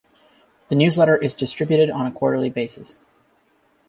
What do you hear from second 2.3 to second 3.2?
basis.